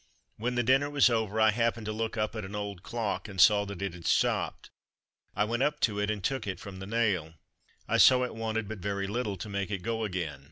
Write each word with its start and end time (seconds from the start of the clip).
When 0.37 0.55
the 0.55 0.63
dinner 0.63 0.89
was 0.89 1.11
over, 1.11 1.39
I 1.39 1.51
happened 1.51 1.85
to 1.85 1.91
look 1.91 2.17
up 2.17 2.35
at 2.35 2.43
an 2.43 2.55
old 2.55 2.81
clock 2.81 3.27
and 3.27 3.39
saw 3.39 3.65
that 3.65 3.83
it 3.83 3.93
had 3.93 4.07
stopped. 4.07 4.71
I 5.35 5.43
went 5.45 5.61
up 5.61 5.79
to 5.81 5.99
it, 5.99 6.09
and 6.09 6.23
took 6.23 6.47
it 6.47 6.59
from 6.59 6.79
the 6.79 6.87
nail. 6.87 7.35
I 7.87 7.97
saw 7.99 8.23
it 8.23 8.33
wanted 8.33 8.67
but 8.67 8.79
very 8.79 9.05
little 9.05 9.37
to 9.37 9.47
make 9.47 9.69
it 9.69 9.83
go 9.83 10.03
again. 10.03 10.39